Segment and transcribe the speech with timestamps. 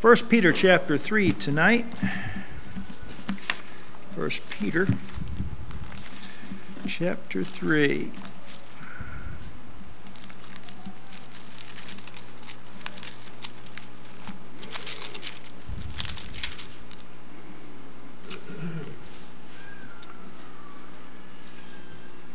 [0.00, 1.84] 1 Peter chapter 3 tonight.
[4.14, 4.88] 1 Peter
[6.86, 8.10] chapter 3.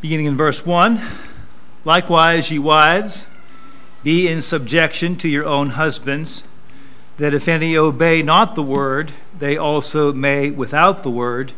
[0.01, 1.01] Beginning in verse 1
[1.83, 3.25] Likewise, ye wives,
[4.03, 6.43] be in subjection to your own husbands,
[7.17, 11.53] that if any obey not the word, they also may, without the word,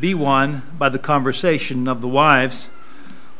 [0.00, 2.70] be won by the conversation of the wives,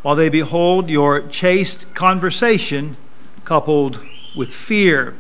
[0.02, 2.96] while they behold your chaste conversation
[3.44, 4.00] coupled
[4.36, 5.16] with fear,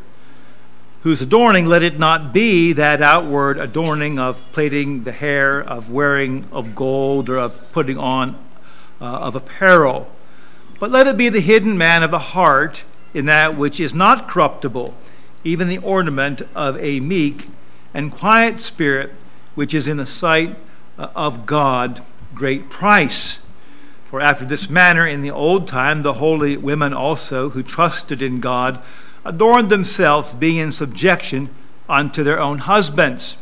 [1.02, 6.44] whose adorning let it not be that outward adorning of plaiting the hair, of wearing
[6.52, 8.36] of gold, or of putting on
[9.00, 10.10] uh, of apparel,
[10.78, 14.28] but let it be the hidden man of the heart in that which is not
[14.28, 14.94] corruptible,
[15.44, 17.48] even the ornament of a meek
[17.94, 19.12] and quiet spirit,
[19.54, 20.56] which is in the sight
[20.98, 22.02] uh, of God
[22.34, 23.42] great price.
[24.06, 28.40] For after this manner in the old time, the holy women also, who trusted in
[28.40, 28.80] God,
[29.24, 31.50] adorned themselves, being in subjection
[31.88, 33.36] unto their own husbands,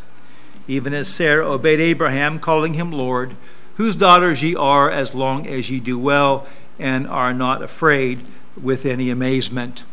[0.67, 3.37] even as Sarah obeyed Abraham, calling him Lord,
[3.77, 6.47] whose daughters ye are, as long as ye do well
[6.79, 8.25] and are not afraid
[8.61, 9.85] with any amazement.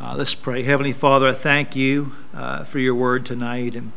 [0.00, 0.62] Uh, let's pray.
[0.62, 3.74] Heavenly Father, I thank you uh, for your word tonight.
[3.74, 3.90] And,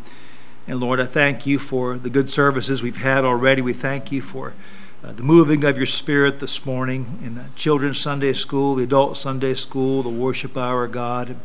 [0.66, 3.62] and Lord, I thank you for the good services we've had already.
[3.62, 4.56] We thank you for
[5.04, 9.16] uh, the moving of your spirit this morning in the children's Sunday school, the adult
[9.16, 11.36] Sunday school, the worship hour, God.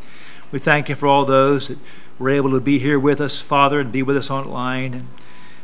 [0.51, 1.79] We thank you for all those that
[2.19, 4.95] were able to be here with us, Father, and be with us online.
[4.95, 5.09] And,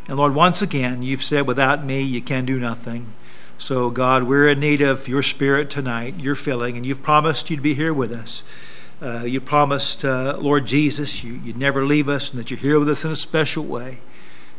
[0.07, 3.07] and Lord, once again, you've said, without me, you can do nothing.
[3.57, 7.63] So, God, we're in need of your spirit tonight, your filling, and you've promised you'd
[7.63, 8.43] be here with us.
[9.03, 12.78] Uh, you promised, uh, Lord Jesus, you, would never leave us and that you're here
[12.78, 13.98] with us in a special way.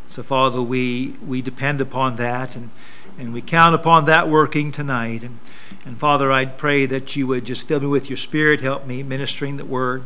[0.06, 2.70] So, Father, we, we depend upon that and,
[3.18, 5.24] and we count upon that working tonight.
[5.24, 5.40] And,
[5.86, 9.02] and, Father, I pray that you would just fill me with your spirit, help me
[9.02, 10.04] ministering the word.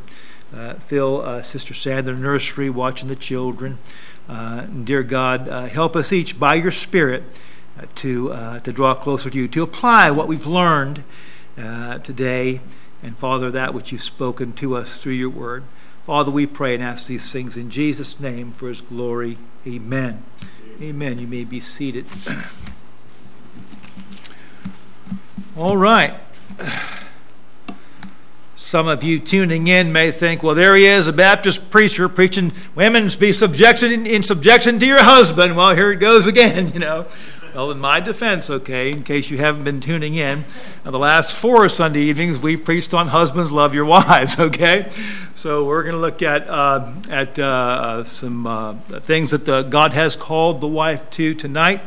[0.55, 3.79] Uh, fill uh, Sister Sandra nursery, watching the children.
[4.29, 7.23] Uh, dear God, help us each by your Spirit
[7.95, 11.03] to, to draw closer to you, to apply what we've learned
[12.03, 12.61] today,
[13.03, 15.63] and Father, that which you've spoken to us through your word.
[16.05, 19.37] Father, we pray and ask these things in Jesus' name for his glory.
[19.67, 20.23] Amen.
[20.81, 21.19] Amen.
[21.19, 22.05] You may be seated.
[25.57, 26.13] All right.
[28.55, 32.51] Some of you tuning in may think, well, there he is, a Baptist preacher preaching
[32.75, 35.55] women be subjection in subjection to your husband.
[35.55, 37.05] Well, here it goes again, you know.
[37.57, 40.45] Well, in my defense, okay, in case you haven't been tuning in,
[40.83, 44.91] the last four Sunday evenings we've preached on husbands love your wives, okay?
[45.33, 48.75] So we're going to look at uh, at uh, some uh,
[49.05, 51.81] things that the, God has called the wife to tonight.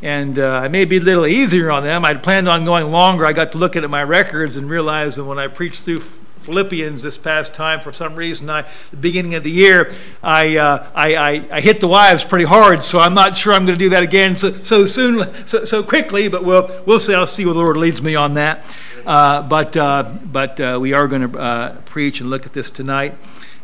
[0.00, 2.02] And uh, I may be a little easier on them.
[2.06, 3.26] I'd planned on going longer.
[3.26, 6.00] I got to look at my records and realized that when I preached through
[6.46, 7.80] Philippians this past time.
[7.80, 9.92] For some reason, I, the beginning of the year,
[10.22, 13.66] I, uh, I, I, I, hit the wives pretty hard, so I'm not sure I'm
[13.66, 17.14] going to do that again so, so soon, so, so quickly, but we'll, we'll see.
[17.14, 18.64] I'll see where the Lord leads me on that.
[19.04, 22.70] Uh, but uh, but uh, we are going to uh, preach and look at this
[22.70, 23.14] tonight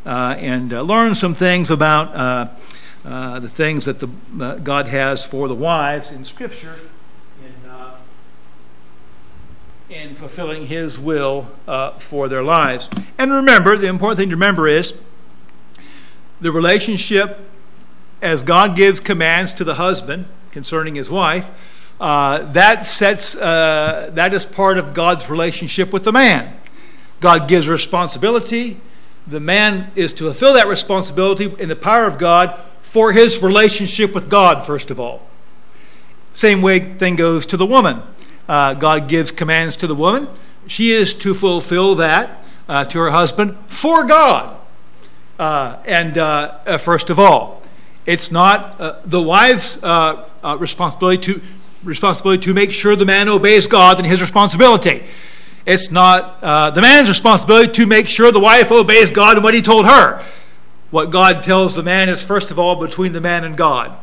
[0.06, 2.50] uh, and learn some things about
[3.04, 6.76] the things that the, God has for the wives in Scripture
[9.92, 12.88] in fulfilling His will uh, for their lives.
[13.18, 14.94] And remember, the important thing to remember is
[16.40, 17.38] the relationship
[18.22, 21.50] as God gives commands to the husband concerning his wife.
[22.00, 26.56] Uh, that sets uh, that is part of God's relationship with the man.
[27.20, 28.80] God gives responsibility.
[29.26, 34.14] The man is to fulfill that responsibility in the power of God for his relationship
[34.14, 35.28] with God, first of all.
[36.32, 38.02] Same way thing goes to the woman
[38.52, 40.28] uh, God gives commands to the woman.
[40.66, 44.60] She is to fulfill that uh, to her husband for God.
[45.38, 47.62] Uh, and uh, uh, first of all,
[48.04, 49.76] it's not uh, the wife's
[50.60, 51.40] responsibility to
[51.82, 55.02] responsibility to make sure the man obeys God and his responsibility.
[55.64, 56.42] It's not
[56.74, 60.22] the man's responsibility to make sure the wife obeys God and what he told her.
[60.90, 63.98] What God tells the man is first of all between the man and God.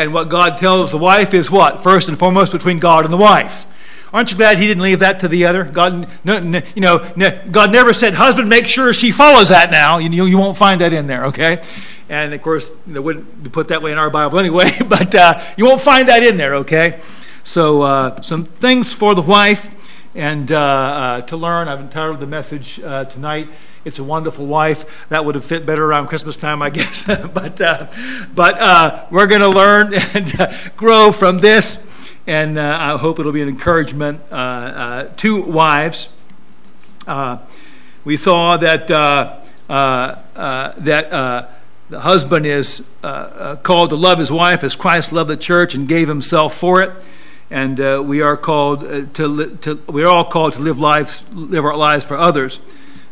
[0.00, 1.82] And what God tells the wife is what?
[1.82, 3.66] First and foremost between God and the wife.
[4.14, 5.62] Aren't you glad he didn't leave that to the other?
[5.62, 9.70] God, no, no, you know, no, God never said, husband, make sure she follows that
[9.70, 9.98] now.
[9.98, 11.62] You, you won't find that in there, okay?
[12.08, 15.38] And of course, it wouldn't be put that way in our Bible anyway, but uh,
[15.58, 17.02] you won't find that in there, okay?
[17.42, 19.68] So, uh, some things for the wife
[20.14, 21.68] and uh, uh, to learn.
[21.68, 23.48] I've entitled the message uh, tonight,
[23.84, 24.84] It's a Wonderful Wife.
[25.08, 27.04] That would have fit better around Christmas time, I guess.
[27.04, 27.88] but uh,
[28.34, 31.82] but uh, we're going to learn and uh, grow from this,
[32.26, 36.08] and I hope it'll be an encouragement to wives.
[38.04, 38.88] we saw that,
[39.68, 41.48] that
[41.88, 46.08] the husband is called to love his wife as Christ loved the church and gave
[46.08, 46.90] himself for it
[47.50, 50.78] and uh, we are called uh, to, li- to, we are all called to live
[50.78, 52.60] lives live our lives for others.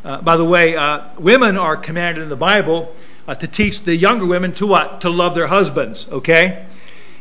[0.04, 2.94] Uh, by the way uh, women are commanded in the bible
[3.26, 5.00] uh, to teach the younger women to what?
[5.00, 6.66] To love their husbands okay?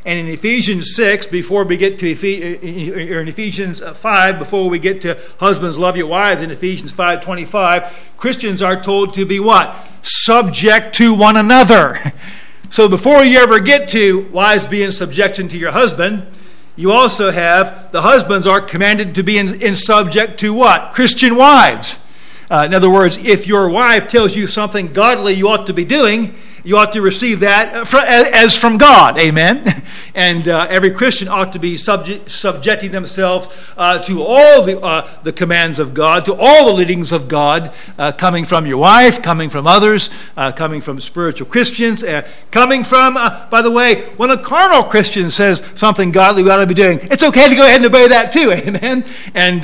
[0.05, 2.63] And in ephesians 6 before we get to Ephes-
[3.11, 7.21] or in ephesians 5 before we get to husbands love your wives in ephesians 5
[7.21, 9.75] 25 christians are told to be what?
[10.03, 12.13] Subject to one another.
[12.69, 16.27] So before you ever get to wives be in subjection to your husband
[16.77, 20.93] you also have the husbands are commanded to be in, in subject to what?
[20.93, 22.05] Christian wives.
[22.49, 25.83] Uh, in other words, if your wife tells you something godly you ought to be
[25.83, 26.35] doing,
[26.67, 29.17] you ought to receive that uh, as from God.
[29.17, 29.83] Amen.
[30.13, 35.07] And uh, every Christian ought to be subject, subjecting themselves uh, to all the, uh,
[35.21, 39.21] the commands of God, to all the leadings of God, uh, coming from your wife,
[39.21, 42.03] coming from others, uh, coming from spiritual Christians,
[42.49, 46.65] coming from, by the way, when a carnal Christian says something godly we ought to
[46.65, 48.51] be doing, it's okay to go ahead and obey that too.
[48.53, 49.05] Amen.
[49.35, 49.61] And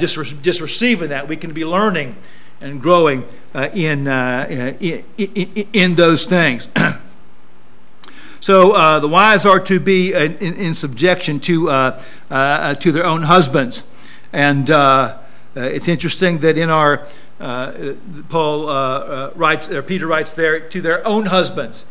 [0.00, 2.16] just, re- just receiving that, we can be learning
[2.62, 4.46] and growing in, uh,
[4.80, 6.68] in, in, in, those things.
[8.40, 13.04] so uh, the wives are to be in, in subjection to, uh, uh, to their
[13.04, 13.84] own husbands.
[14.32, 15.18] And uh,
[15.54, 17.06] it's interesting that in our,
[17.38, 21.84] Paul writes, or Peter writes there, to their own husbands.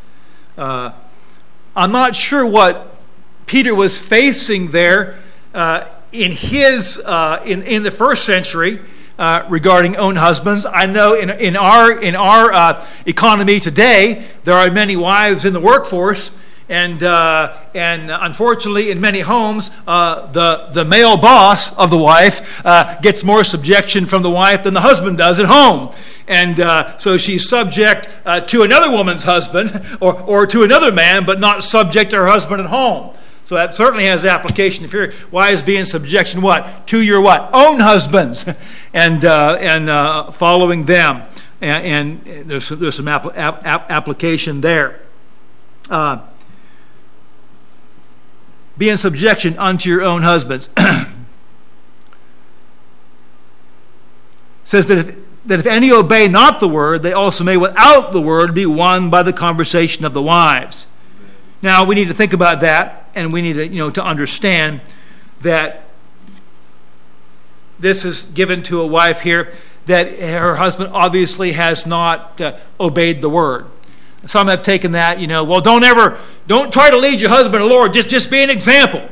[0.57, 2.95] I'm not sure what
[3.45, 5.19] Peter was facing there
[6.11, 6.97] in his,
[7.45, 8.79] in, in the first century
[9.21, 10.65] uh, regarding own husbands.
[10.65, 15.53] I know in, in our, in our uh, economy today, there are many wives in
[15.53, 16.31] the workforce.
[16.67, 22.65] And, uh, and unfortunately, in many homes, uh, the, the male boss of the wife
[22.65, 25.93] uh, gets more subjection from the wife than the husband does at home.
[26.27, 28.09] And uh, so she's subject
[28.47, 32.61] to another woman's husband or, or to another man, but not subject to her husband
[32.61, 33.13] at home.
[33.51, 36.87] So that certainly has application if you're wives be in subjection what?
[36.87, 37.49] To your what?
[37.51, 38.45] Own husbands
[38.93, 41.23] and, uh, and uh, following them.
[41.59, 45.01] And, and, there's, there's some ap- ap- application there.
[45.89, 46.19] Uh,
[48.77, 50.69] be in subjection unto your own husbands.
[54.63, 58.21] says that if, that if any obey not the word, they also may without the
[58.21, 60.87] word be won by the conversation of the wives.
[61.61, 64.81] Now we need to think about that and we need to, you know, to understand
[65.41, 65.83] that
[67.79, 69.53] this is given to a wife here
[69.87, 73.65] that her husband obviously has not uh, obeyed the word.
[74.25, 77.55] Some have taken that, you know, well, don't ever, don't try to lead your husband
[77.55, 77.93] to the Lord.
[77.93, 79.09] Just, just be an example.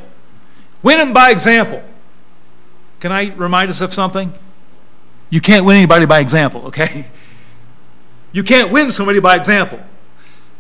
[0.84, 1.84] Win him by example.
[3.00, 4.32] Can I remind us of something?
[5.32, 7.06] You can't win anybody by example, okay?
[8.32, 9.80] You can't win somebody by example.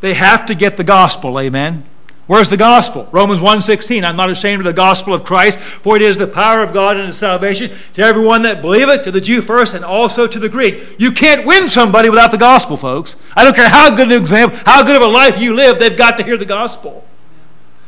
[0.01, 1.86] They have to get the gospel, amen?
[2.30, 3.10] Where's the gospel?
[3.12, 4.06] Romans 1:16.
[4.06, 6.96] I'm not ashamed of the gospel of Christ, for it is the power of God
[6.96, 11.00] unto salvation to everyone that believeth, to the Jew first, and also to the Greek.
[11.00, 13.15] You can't win somebody without the gospel, folks.
[13.36, 15.98] I don't care how good an example, how good of a life you live, they've
[15.98, 17.03] got to hear the gospel.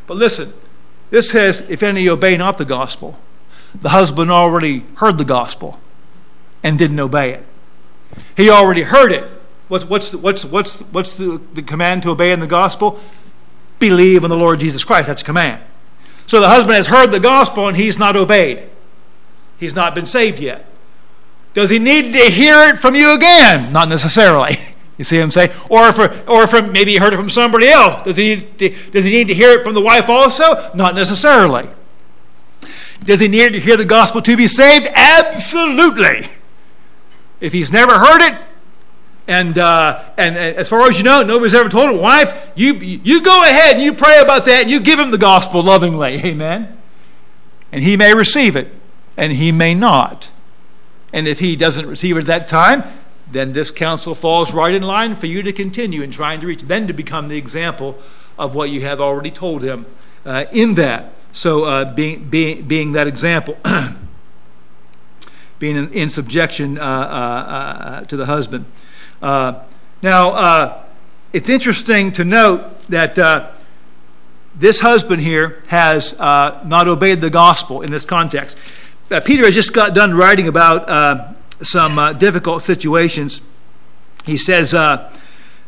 [0.07, 0.53] But listen,
[1.11, 3.19] this says, if any obey not the gospel,
[3.79, 5.79] the husband already heard the gospel
[6.63, 7.45] and didn't obey it.
[8.35, 9.31] He already heard it.
[9.71, 12.99] What's, what's, the, what's, what's, what's the, the command to obey in the gospel?
[13.79, 15.07] believe in the Lord Jesus Christ.
[15.07, 15.61] That's a command.
[16.25, 18.69] So the husband has heard the gospel and he's not obeyed.
[19.59, 20.65] He's not been saved yet.
[21.53, 23.71] Does he need to hear it from you again?
[23.73, 24.57] Not necessarily.
[24.97, 25.49] You see what I'm saying?
[25.67, 28.03] Or, for, or from maybe he heard it from somebody else.
[28.03, 30.69] Does he, to, does he need to hear it from the wife also?
[30.75, 31.67] Not necessarily.
[32.99, 34.87] Does he need to hear the gospel to be saved?
[34.93, 36.29] Absolutely.
[37.39, 38.39] If he's never heard it,
[39.31, 42.73] and, uh, and, and, as far as you know, nobody's ever told a wife, you,
[42.73, 46.15] you go ahead and you pray about that and you give him the gospel lovingly.
[46.25, 46.77] Amen.
[47.71, 48.73] And he may receive it
[49.15, 50.29] and he may not.
[51.13, 52.83] And if he doesn't receive it at that time,
[53.31, 56.63] then this counsel falls right in line for you to continue in trying to reach,
[56.63, 57.97] then to become the example
[58.37, 59.85] of what you have already told him
[60.25, 61.13] uh, in that.
[61.31, 63.57] So, uh, being, being, being that example,
[65.59, 68.65] being in, in subjection uh, uh, uh to the husband.
[69.21, 69.63] Uh,
[70.01, 70.83] now, uh,
[71.31, 73.51] it's interesting to note that uh,
[74.55, 78.57] this husband here has uh, not obeyed the gospel in this context.
[79.11, 83.41] uh, Peter has just got done writing about uh, some difficult situations.
[84.25, 84.71] He says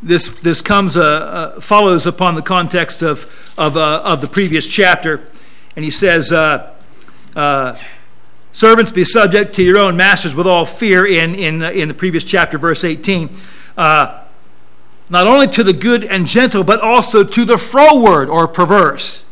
[0.01, 0.95] this this comes
[1.63, 3.25] follows upon the context of
[3.57, 5.27] of, of the previous chapter,
[5.75, 6.31] and he says.
[8.53, 12.23] Servants, be subject to your own masters with all fear in, in, in the previous
[12.23, 13.29] chapter, verse 18.
[13.75, 14.27] not
[15.11, 19.23] only to the good and gentle, but also to the froward or perverse.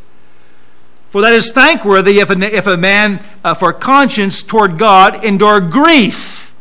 [1.08, 5.60] For that is thankworthy if a, if a man uh, for conscience toward God endure
[5.60, 6.54] grief.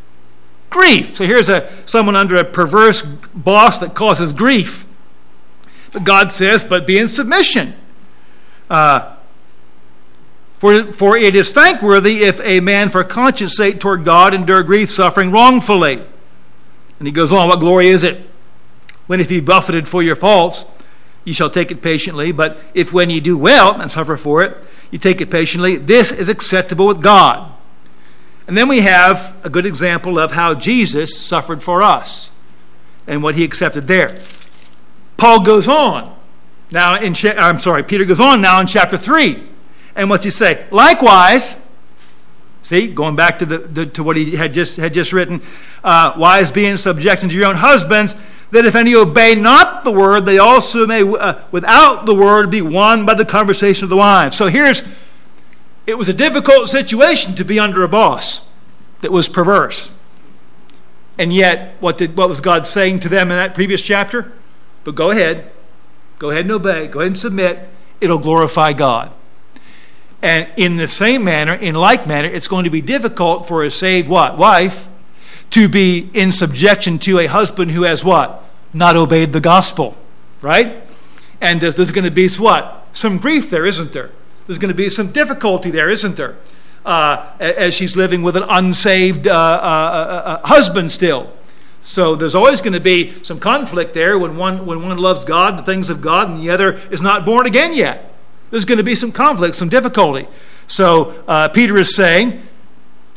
[0.70, 1.16] Grief.
[1.16, 4.86] So here's a, someone under a perverse boss that causes grief.
[5.92, 7.74] But God says, but be in submission.
[8.70, 9.16] Uh,
[10.62, 14.90] for, for it is thankworthy if a man for conscience sake toward God endure grief,
[14.92, 16.04] suffering wrongfully.
[17.00, 18.30] And he goes on, what glory is it
[19.08, 20.66] when if he buffeted for your faults?
[21.24, 22.32] you shall take it patiently.
[22.32, 24.58] But if when you do well and suffer for it,
[24.90, 27.52] you take it patiently, this is acceptable with God.
[28.48, 32.32] And then we have a good example of how Jesus suffered for us
[33.08, 34.20] and what he accepted there.
[35.18, 36.18] Paul goes on.
[36.72, 39.51] Now in I'm sorry, Peter goes on now in chapter 3.
[39.96, 40.66] And what's he say?
[40.72, 41.56] Likewise,
[42.62, 45.42] see, going back to the, the to what he had just had just written,
[45.84, 48.16] uh, wives be in subjection to your own husbands
[48.52, 52.62] that if any obey not the word, they also may, uh, without the word, be
[52.62, 54.36] won by the conversation of the wives.
[54.36, 54.84] So here's,
[55.88, 58.50] it was a difficult situation to be under a boss
[59.00, 59.90] that was perverse.
[61.18, 64.34] And yet, what, did, what was God saying to them in that previous chapter?
[64.84, 65.52] But go ahead,
[66.20, 67.70] go ahead and obey, go ahead and submit.
[68.02, 69.14] It'll glorify God.
[70.22, 73.72] And in the same manner, in like manner, it's going to be difficult for a
[73.72, 74.38] saved what?
[74.38, 74.88] Wife
[75.52, 78.44] to be in subjection to a husband who has what?
[78.74, 79.98] Not obeyed the gospel,
[80.42, 80.84] right?
[81.42, 82.88] And there's going to be what?
[82.94, 84.12] Some grief there, isn't there?
[84.48, 86.38] There's going to be some difficulty there, isn't there?
[86.86, 91.32] Uh, as she's living with an unsaved uh, uh, uh, uh husband still.
[91.82, 95.58] So there's always going to be some conflict there when one, when one loves God,
[95.58, 98.11] the things of God, and the other is not born again yet.
[98.52, 100.28] There's going to be some conflict, some difficulty.
[100.68, 102.44] So uh, Peter is saying,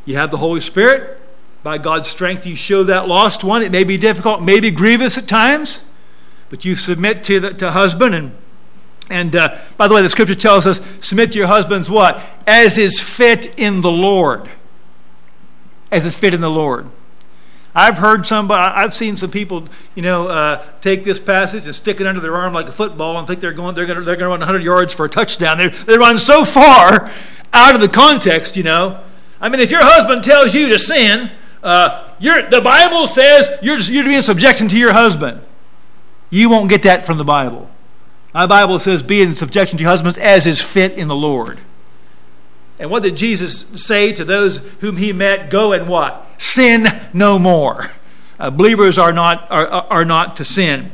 [0.05, 1.21] you have the Holy Spirit,
[1.65, 3.63] by God's strength, you show that lost one.
[3.63, 5.83] It may be difficult, may be grievous at times,
[6.51, 8.15] but you submit to the to husband.
[8.15, 8.37] And,
[9.09, 12.23] and uh, by the way, the scripture tells us submit to your husbands what?
[12.47, 14.51] As is fit in the Lord.
[15.91, 16.87] As is fit in the Lord.
[17.75, 22.01] I've heard somebody, I've seen some people, you know, uh, take this passage and stick
[22.01, 24.15] it under their arm like a football and think they're going, they're going to, they're
[24.15, 25.59] going to run 100 yards for a touchdown.
[25.59, 27.11] They they run so far
[27.53, 29.01] out of the context, you know.
[29.41, 34.05] I mean, if your husband tells you to sin, uh, the Bible says you're, you're
[34.05, 35.41] to be in subjection to your husband.
[36.31, 37.71] You won't get that from the Bible.
[38.33, 41.61] My Bible says, be in subjection to your husbands as is fit in the Lord.
[42.79, 45.51] And what did Jesus say to those whom he met?
[45.51, 46.24] Go and what?
[46.39, 47.91] Sin no more.
[48.39, 50.91] Uh, believers are not, are, are not to sin.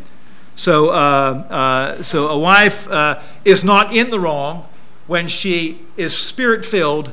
[0.56, 4.68] So, uh, uh, so a wife uh, is not in the wrong
[5.06, 7.12] when she is spirit filled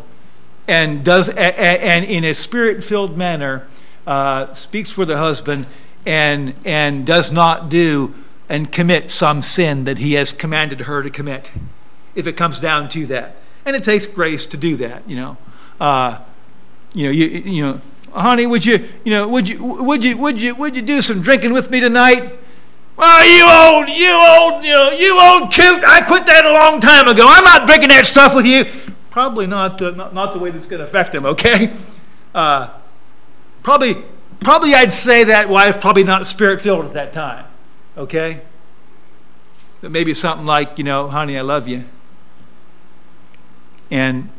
[0.67, 3.65] and does and in a spirit-filled manner
[4.05, 5.65] uh, speaks for the husband
[6.05, 8.13] and and does not do
[8.49, 11.51] and commit some sin that he has commanded her to commit,
[12.15, 13.35] if it comes down to that.
[13.65, 15.37] And it takes grace to do that, you know.
[15.79, 16.19] Uh,
[16.93, 17.81] you know, you you know,
[18.17, 21.21] honey, would you you know would you would you would you would you do some
[21.21, 22.33] drinking with me tonight?
[22.95, 25.83] Well, you old, you old, you know, you old coot.
[25.85, 27.27] I quit that a long time ago.
[27.27, 28.65] I'm not drinking that stuff with you
[29.17, 31.73] probably not, uh, not, not, the way that's going to affect him, okay?
[32.35, 32.69] Uh,
[33.63, 33.95] probably,
[34.41, 37.45] probably I'd say that wife probably not spirit filled at that time,
[37.97, 38.41] okay?
[39.81, 41.85] But maybe something like, you know, honey, I love you.
[43.89, 44.29] And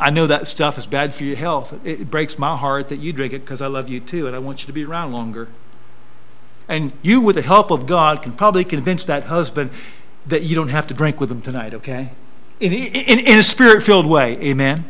[0.00, 1.78] I know that stuff is bad for your health.
[1.84, 4.38] It breaks my heart that you drink it because I love you too and I
[4.38, 5.48] want you to be around longer.
[6.66, 9.70] And you, with the help of God, can probably convince that husband
[10.26, 12.10] that you don't have to drink with him tonight, okay?
[12.60, 14.36] in, in, in a spirit filled way.
[14.38, 14.84] Amen.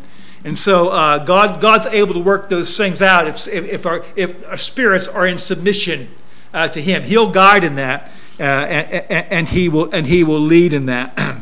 [0.44, 4.46] And so uh, God, God's able to work those things out if, if, our, if
[4.48, 6.08] our spirits are in submission
[6.52, 7.04] uh, to Him.
[7.04, 11.16] He'll guide in that, uh, and, and, he will, and He will lead in that.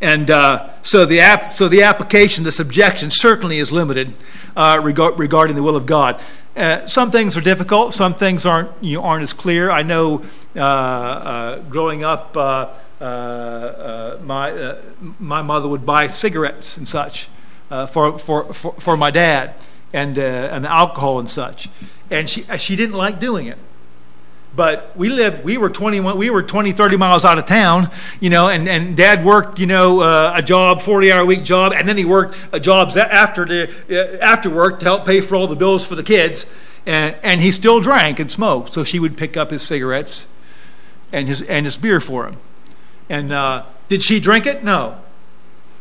[0.00, 4.14] and uh, so, the ap- so the application, the subjection, certainly is limited
[4.56, 6.20] uh, regard- regarding the will of God.
[6.56, 7.94] Uh, some things are difficult.
[7.94, 9.70] Some things aren't you know, aren't as clear.
[9.70, 10.24] I know
[10.54, 12.36] growing up
[13.00, 14.82] uh, uh, my, uh,
[15.20, 17.28] my mother would buy cigarettes and such
[17.68, 19.54] for, for, for, for, my dad
[19.92, 21.68] and, and the alcohol and such.
[22.10, 23.58] And she, she didn't like doing it.
[24.54, 28.30] But we lived we were 21 we were 20 30 miles out of town you
[28.30, 31.88] know and, and dad worked you know uh, a job 40 hour week job and
[31.88, 35.46] then he worked uh, jobs after the uh, after work to help pay for all
[35.46, 36.52] the bills for the kids
[36.86, 40.26] and, and he still drank and smoked so she would pick up his cigarettes
[41.12, 42.36] and his and his beer for him.
[43.08, 44.64] And uh, did she drink it?
[44.64, 44.98] No.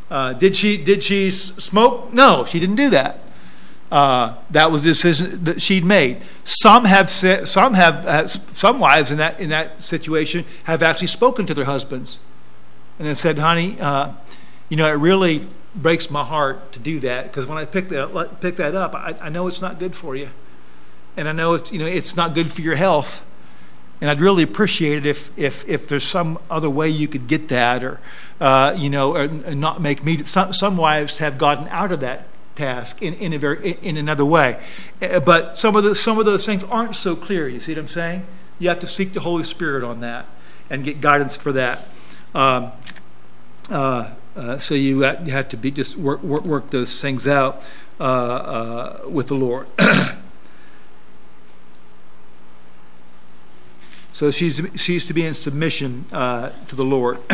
[0.09, 2.13] Uh, did she did she smoke?
[2.13, 3.21] No she didn't do that
[3.91, 6.21] uh, that was the decision that she'd made.
[6.43, 11.07] Some have said, some have uh, some wives in that in that situation have actually
[11.07, 12.19] spoken to their husbands,
[12.99, 14.11] and have said, "Honey, uh,
[14.67, 18.41] you know, it really breaks my heart to do that because when I pick that
[18.41, 20.29] pick that up, I, I, know it's not good for you,
[21.15, 23.23] and I know it's you know it's not good for your health."
[23.99, 27.47] And I'd really appreciate it if, if, if there's some other way you could get
[27.47, 27.99] that, or
[28.39, 30.23] uh, you know, or not make me.
[30.23, 34.25] Some, some wives have gotten out of that task in, in, a very, in another
[34.25, 34.59] way.
[35.01, 37.47] Uh, but some of, the, some of those things aren't so clear.
[37.47, 38.25] You see what I'm saying?
[38.59, 40.25] You have to seek the Holy Spirit on that
[40.69, 41.87] and get guidance for that.
[42.33, 42.71] Um,
[43.69, 47.61] uh, uh, so you, you have to be just work, work, work those things out
[47.99, 49.67] uh, uh with the Lord.
[54.13, 57.19] so she's, she's to be in submission uh, to the Lord.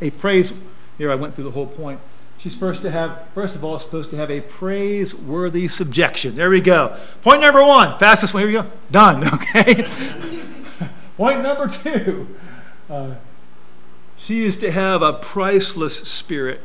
[0.00, 0.52] a praise,
[0.98, 2.00] here I went through the whole point.
[2.46, 6.36] She's first to have, first of all, supposed to have a praiseworthy subjection.
[6.36, 6.96] There we go.
[7.22, 8.42] Point number one, fastest way.
[8.42, 8.70] Here we go.
[8.92, 9.24] Done.
[9.34, 9.84] Okay.
[11.16, 12.36] Point number two.
[12.88, 13.16] Uh,
[14.16, 16.60] she is to have a priceless spirit.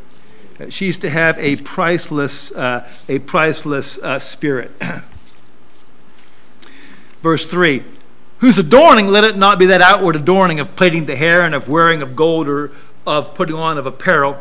[0.69, 4.69] She's to have a priceless, uh, a priceless uh, spirit.
[7.23, 7.85] Verse three.
[8.37, 11.67] Whose adorning, let it not be that outward adorning of plaiting the hair and of
[11.67, 12.71] wearing of gold or
[13.07, 14.37] of putting on of apparel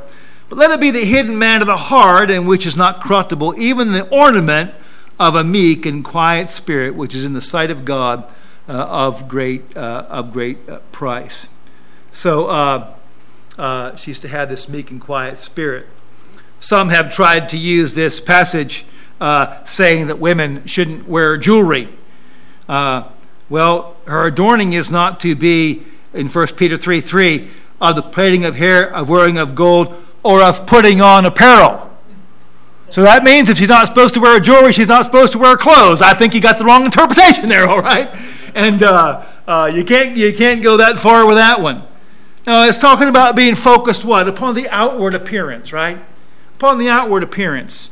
[0.51, 3.55] but let it be the hidden man of the heart, and which is not corruptible,
[3.57, 4.75] even the ornament
[5.17, 8.29] of a meek and quiet spirit, which is in the sight of God
[8.69, 11.49] uh, of great uh, of great uh, price.
[12.11, 12.95] So uh,
[13.59, 15.87] uh, she's to have this meek and quiet spirit.
[16.59, 18.85] Some have tried to use this passage
[19.67, 21.91] saying that women shouldn't wear jewelry.
[22.69, 27.49] well, her adorning is not to be in 1 Peter 3 3
[27.81, 31.91] of the plaiting of hair, of wearing of gold or of putting on apparel.
[32.91, 35.57] So that means if she's not supposed to wear jewelry, she's not supposed to wear
[35.57, 36.03] clothes.
[36.03, 38.11] I think you got the wrong interpretation there, all right?
[38.55, 41.85] And uh, uh, you, can't, you can't go that far with that one.
[42.47, 44.27] Now, it's talking about being focused what?
[44.27, 45.99] Upon the outward appearance, right?
[46.57, 47.91] Upon the outward appearance.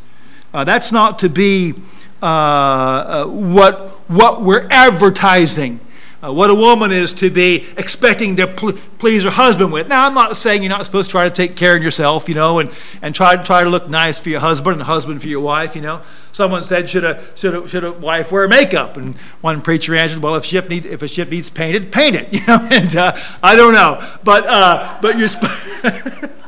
[0.52, 1.74] Uh, that's not to be
[2.22, 5.78] uh, uh, what, what we're advertising
[6.22, 9.86] uh, what a woman is to be expecting to pl- please her husband with.
[9.86, 12.34] Now, I'm not saying you're not supposed to try to take care of yourself, you
[12.34, 12.70] know, and,
[13.02, 15.82] and try, try to look nice for your husband and husband for your wife, you
[15.82, 16.00] know.
[16.32, 18.96] Someone said, should a, should a, should a wife wear makeup?
[18.96, 22.32] And one preacher answered, well, if, ship need, if a ship needs painted, paint it,
[22.32, 22.66] you know.
[22.70, 24.04] And uh, I don't know.
[24.24, 25.28] But, uh, but you're.
[25.30, 25.46] Sp-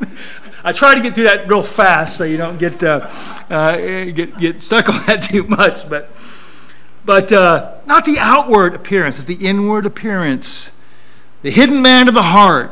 [0.63, 3.09] I try to get through that real fast so you don't get, uh,
[3.49, 3.77] uh,
[4.11, 5.89] get, get stuck on that too much.
[5.89, 6.11] But
[7.05, 10.73] but uh, not the outward appearance, it's the inward appearance.
[11.43, 12.71] The hidden man of the heart,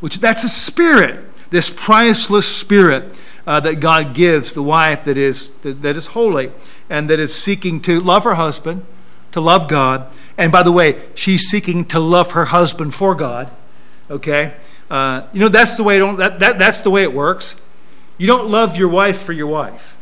[0.00, 3.14] which that's the spirit, this priceless spirit
[3.46, 6.52] uh, that God gives the wife that is, that, is holy
[6.88, 8.84] and that is seeking to love her husband,
[9.32, 10.12] to love God.
[10.38, 13.50] And by the way, she's seeking to love her husband for God.
[14.10, 14.54] Okay?
[14.90, 17.56] Uh, you know, that's the way it, that, that, that's the way it works.
[18.16, 19.96] You don't love your wife for your wife.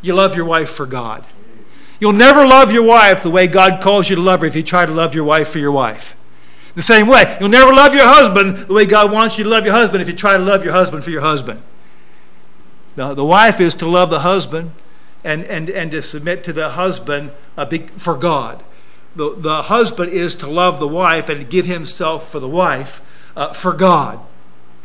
[0.00, 1.24] You love your wife for God.
[2.02, 4.64] You'll never love your wife the way God calls you to love her if you
[4.64, 6.16] try to love your wife for your wife.
[6.74, 9.64] The same way, you'll never love your husband the way God wants you to love
[9.64, 11.62] your husband if you try to love your husband for your husband.
[12.96, 14.72] The, the wife is to love the husband
[15.22, 17.66] and, and, and to submit to the husband uh,
[17.98, 18.64] for God.
[19.14, 23.00] The, the husband is to love the wife and give himself for the wife
[23.36, 24.18] uh, for God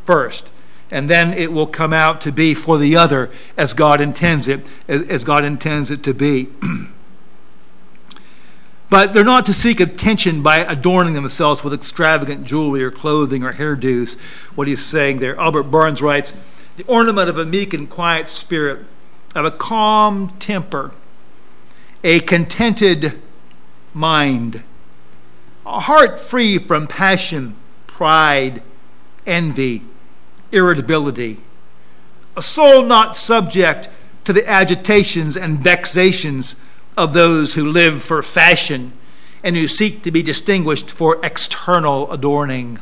[0.06, 0.52] first.
[0.92, 4.68] And then it will come out to be for the other as God intends it,
[4.88, 6.50] as, as God intends it to be.
[8.90, 13.54] But they're not to seek attention by adorning themselves with extravagant jewelry or clothing or
[13.54, 14.18] hairdos.
[14.56, 15.38] What he's saying there.
[15.38, 16.34] Albert Barnes writes
[16.78, 18.86] The ornament of a meek and quiet spirit,
[19.36, 20.92] of a calm temper,
[22.04, 23.20] a contented
[23.94, 24.64] mind,
[25.66, 27.56] a heart free from passion,
[27.88, 28.64] pride,
[29.26, 29.84] envy,
[30.54, 31.42] irritability,
[32.38, 33.90] a soul not subject
[34.24, 36.56] to the agitations and vexations
[36.98, 38.92] of those who live for fashion
[39.44, 42.80] and who seek to be distinguished for external adorning.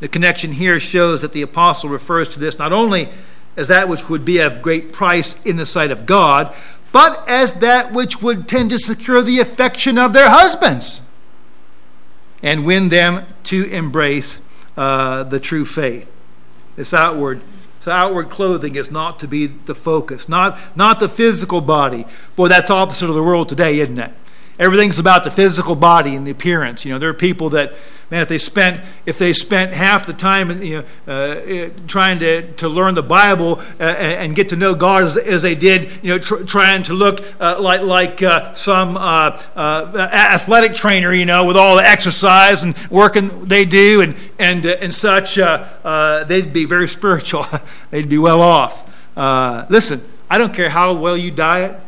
[0.00, 3.08] The connection here shows that the apostle refers to this not only
[3.56, 6.54] as that which would be of great price in the sight of God,
[6.92, 11.02] but as that which would tend to secure the affection of their husbands
[12.42, 14.40] and win them to embrace
[14.76, 16.08] uh, the true faith.
[16.76, 17.40] This outward,
[17.80, 22.06] so outward clothing is not to be the focus, not, not the physical body.
[22.36, 24.12] Boy, that's opposite of the world today, isn't it?
[24.58, 26.84] Everything's about the physical body and the appearance.
[26.84, 27.74] You know, there are people that,
[28.10, 32.52] man, if they spent if they spent half the time, you know, uh, trying to,
[32.54, 36.10] to learn the Bible uh, and get to know God as, as they did, you
[36.10, 41.26] know, tr- trying to look uh, like like uh, some uh, uh, athletic trainer, you
[41.26, 46.64] know, with all the exercise and working they do and and and such, they'd be
[46.64, 47.46] very spiritual.
[47.90, 48.84] they'd be well off.
[49.70, 51.80] listen, I don't care how well you diet.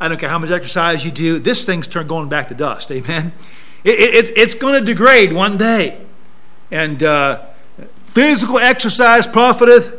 [0.00, 2.90] I don't care how much exercise you do, this thing's turn going back to dust.
[2.90, 3.32] Amen.
[3.84, 6.00] It, it, it's going to degrade one day.
[6.70, 7.44] And uh,
[8.04, 9.94] physical exercise profiteth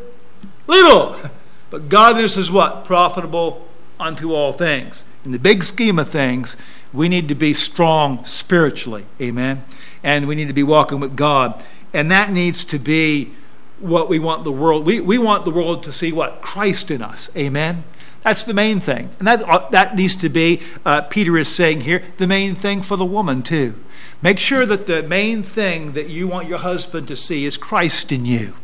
[0.67, 1.15] little.
[1.73, 2.85] But godliness is what?
[2.85, 3.67] Profitable
[3.99, 5.05] unto all things.
[5.25, 6.55] In the big scheme of things,
[6.93, 9.07] we need to be strong spiritually.
[9.19, 9.65] Amen.
[10.03, 11.63] And we need to be walking with God.
[11.91, 13.33] And that needs to be
[13.79, 14.85] what we want the world.
[14.85, 16.43] We, we want the world to see what?
[16.43, 17.31] Christ in us.
[17.35, 17.85] Amen.
[18.23, 19.09] That's the main thing.
[19.19, 22.81] And that, uh, that needs to be, uh, Peter is saying here, the main thing
[22.81, 23.75] for the woman, too.
[24.21, 28.11] Make sure that the main thing that you want your husband to see is Christ
[28.11, 28.55] in you.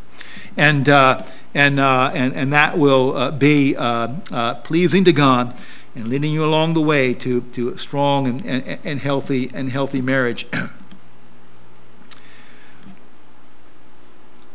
[0.55, 5.53] And, uh, and, uh, and, and that will uh, be uh, pleasing to God
[5.95, 9.69] and leading you along the way to, to a strong and, and, and healthy and
[9.69, 10.47] healthy marriage.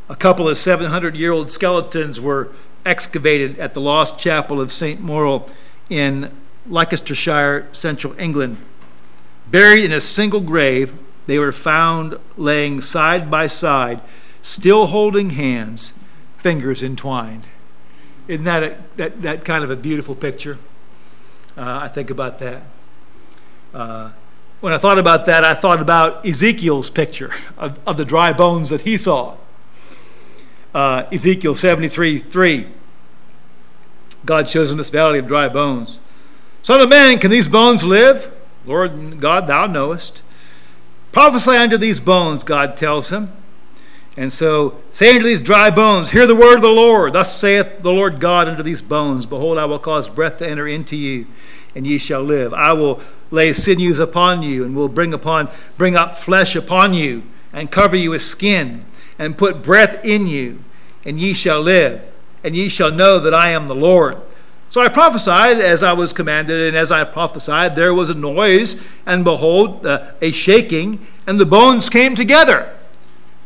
[0.09, 2.51] a couple of 700 year old skeletons were
[2.85, 5.01] excavated at the Lost Chapel of St.
[5.01, 5.49] Morrell
[5.88, 6.31] in
[6.66, 8.59] Leicestershire, central England.
[9.51, 10.94] Buried in a single grave,
[11.27, 14.01] they were found laying side by side,
[14.42, 15.92] still holding hands,
[16.37, 17.47] fingers entwined.
[18.29, 20.59] Isn't that, a, that, that kind of a beautiful picture?
[21.57, 22.62] Uh, I think about that.
[23.73, 24.12] Uh,
[24.61, 28.70] when I thought about that, I thought about Ezekiel's picture of, of the dry bones
[28.70, 29.37] that he saw
[30.75, 32.67] uh, Ezekiel 73 3.
[34.27, 36.01] God shows him this valley of dry bones.
[36.63, 38.33] Son of man, can these bones live?
[38.67, 40.23] Lord God, thou knowest.
[41.13, 43.31] Prophesy unto these bones, God tells him.
[44.17, 47.13] And so, say unto these dry bones, Hear the word of the Lord.
[47.13, 50.67] Thus saith the Lord God unto these bones Behold, I will cause breath to enter
[50.67, 51.27] into you,
[51.75, 52.55] and ye shall live.
[52.55, 57.25] I will lay sinews upon you, and will bring upon bring up flesh upon you,
[57.53, 58.85] and cover you with skin
[59.18, 60.62] and put breath in you,
[61.05, 62.03] and ye shall live,
[62.42, 64.20] and ye shall know that I am the Lord.
[64.68, 68.77] So I prophesied as I was commanded, and as I prophesied, there was a noise,
[69.07, 72.74] and behold, uh, a shaking, and the bones came together,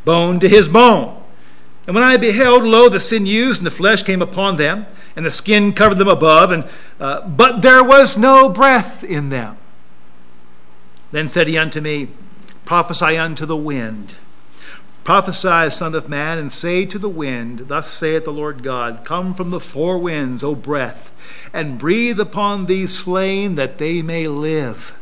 [0.04, 1.22] bone to his bone.
[1.86, 5.30] And when I beheld, lo, the sinews and the flesh came upon them, and the
[5.30, 6.64] skin covered them above, and
[7.00, 9.56] uh, but there was no breath in them.
[11.10, 12.08] Then said he unto me,
[12.64, 14.14] Prophesy unto the wind
[15.08, 19.32] Prophesy, Son of Man, and say to the wind, Thus saith the Lord God, Come
[19.32, 24.92] from the four winds, O breath, and breathe upon these slain, that they may live.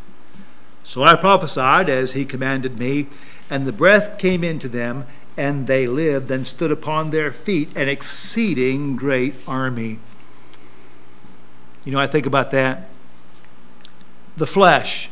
[0.84, 3.08] So I prophesied as he commanded me,
[3.50, 7.88] and the breath came into them, and they lived and stood upon their feet, an
[7.88, 9.98] exceeding great army.
[11.84, 12.88] You know, I think about that.
[14.36, 15.10] The flesh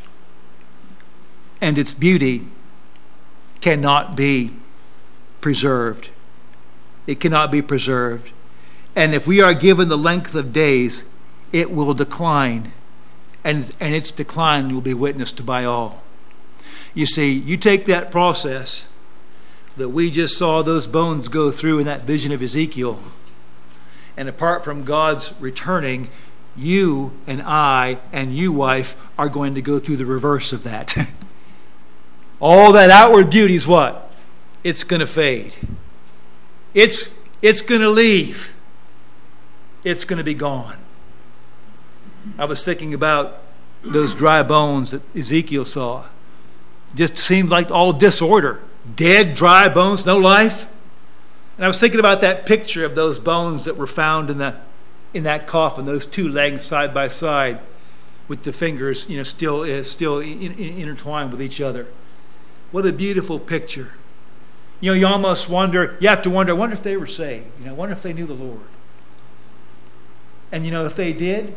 [1.60, 2.46] and its beauty
[3.60, 4.52] cannot be
[5.44, 6.08] preserved.
[7.06, 8.30] It cannot be preserved.
[8.96, 11.04] And if we are given the length of days,
[11.52, 12.72] it will decline.
[13.44, 16.02] And, and its decline will be witnessed by all.
[16.94, 18.88] You see, you take that process
[19.76, 22.98] that we just saw those bones go through in that vision of Ezekiel,
[24.16, 26.08] and apart from God's returning,
[26.56, 30.96] you and I and you, wife, are going to go through the reverse of that.
[32.40, 34.04] All that outward beauty is what?
[34.64, 35.54] It's going to fade.
[36.72, 38.52] It's, it's going to leave.
[39.84, 40.78] It's going to be gone.
[42.38, 43.42] I was thinking about
[43.82, 46.06] those dry bones that Ezekiel saw.
[46.94, 48.62] Just seemed like all disorder.
[48.96, 50.66] Dead, dry bones, no life.
[51.56, 54.56] And I was thinking about that picture of those bones that were found in, the,
[55.12, 57.60] in that coffin, those two legs side by side,
[58.26, 61.86] with the fingers, you know, still, uh, still in, in, intertwined with each other.
[62.72, 63.92] What a beautiful picture.
[64.84, 67.46] You know, you almost wonder, you have to wonder, I wonder if they were saved.
[67.58, 68.66] You know, I wonder if they knew the Lord.
[70.52, 71.54] And you know, if they did,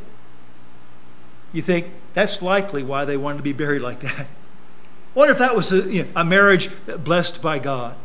[1.52, 4.28] you think that's likely why they wanted to be buried like that.
[5.14, 6.70] Wonder if that was a, you know, a marriage
[7.04, 7.96] blessed by God.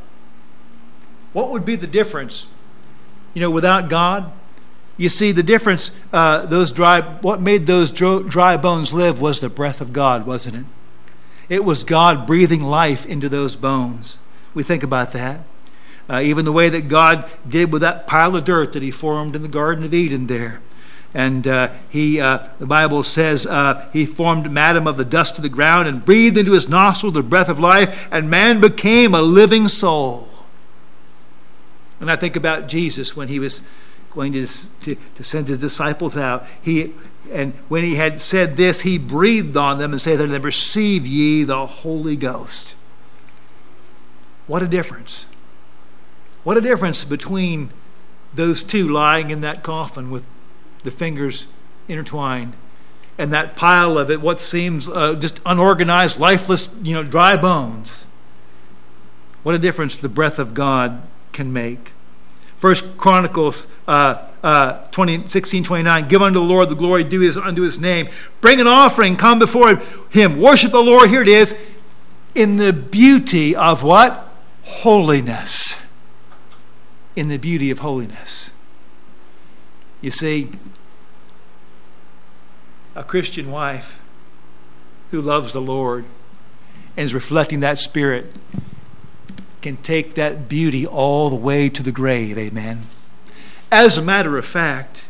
[1.32, 2.48] What would be the difference?
[3.32, 4.32] You know, without God,
[4.96, 9.48] You see, the difference, uh, those dry, what made those dry bones live was the
[9.48, 10.64] breath of God, wasn't it?
[11.48, 14.18] It was God breathing life into those bones.
[14.54, 15.44] We think about that.
[16.08, 19.36] Uh, even the way that God did with that pile of dirt that He formed
[19.36, 20.60] in the Garden of Eden there.
[21.14, 25.42] And uh, he, uh, the Bible says, uh, he formed Adam of the dust of
[25.42, 29.20] the ground and breathed into his nostrils the breath of life, and man became a
[29.20, 30.28] living soul.
[32.00, 33.62] And I think about Jesus when he was
[34.10, 36.46] going to, to, to send his disciples out.
[36.62, 36.94] He,
[37.30, 41.44] and when he had said this, he breathed on them and said, Then receive ye
[41.44, 42.74] the Holy Ghost.
[44.52, 45.24] What a difference.
[46.44, 47.72] What a difference between
[48.34, 50.26] those two lying in that coffin with
[50.82, 51.46] the fingers
[51.88, 52.52] intertwined
[53.16, 58.04] and that pile of it, what seems uh, just unorganized, lifeless, you know, dry bones.
[59.42, 61.00] What a difference the breath of God
[61.32, 61.92] can make.
[62.58, 67.38] First Chronicles uh, uh, 20, 16, 29, give unto the Lord the glory due his,
[67.38, 68.10] unto his name.
[68.42, 69.76] Bring an offering, come before
[70.10, 70.38] him.
[70.38, 71.56] Worship the Lord, here it is,
[72.34, 74.28] in the beauty of what?
[74.62, 75.82] Holiness.
[77.14, 78.50] In the beauty of holiness.
[80.00, 80.50] You see,
[82.94, 84.00] a Christian wife
[85.10, 86.04] who loves the Lord
[86.96, 88.34] and is reflecting that spirit
[89.60, 92.36] can take that beauty all the way to the grave.
[92.36, 92.82] Amen.
[93.70, 95.04] As a matter of fact,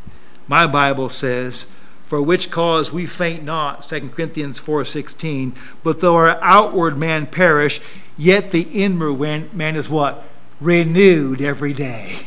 [0.47, 1.67] my Bible says,
[2.07, 7.81] for which cause we faint not, 2 Corinthians 4.16, but though our outward man perish,
[8.17, 10.25] yet the inward man is what?
[10.61, 12.21] Renewed every day.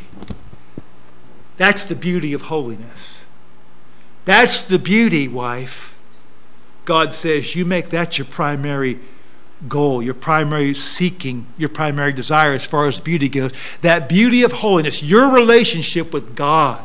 [1.57, 3.25] That's the beauty of holiness.
[4.25, 5.97] That's the beauty, wife.
[6.83, 8.99] God says, you make that your primary
[9.67, 13.51] goal, your primary seeking, your primary desire as far as beauty goes.
[13.81, 16.83] That beauty of holiness, your relationship with God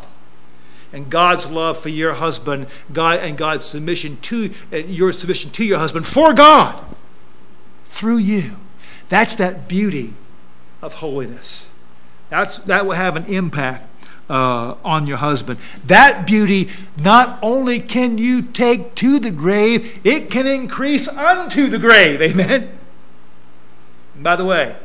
[0.93, 5.79] and God's love for your husband, God and God's submission to your submission to your
[5.79, 6.85] husband for God
[7.85, 8.57] through you.
[9.11, 10.15] That's that beauty
[10.81, 11.71] of holiness.
[12.31, 13.87] That's that will have an impact
[14.31, 15.59] uh, on your husband.
[15.85, 21.79] That beauty not only can you take to the grave, it can increase unto the
[21.79, 22.23] grave.
[22.23, 22.79] Amen.
[24.15, 24.77] And by the way,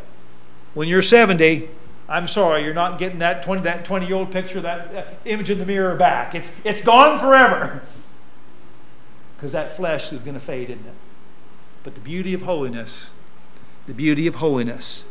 [0.74, 1.70] when you're 70,
[2.10, 5.52] I'm sorry, you're not getting that 20 that 20 year old picture, that, that image
[5.52, 6.34] in the mirror back.
[6.34, 7.84] It's it's gone forever.
[9.36, 10.94] Because that flesh is going to fade, isn't it?
[11.84, 13.12] But the beauty of holiness,
[13.88, 15.06] the beauty of holiness.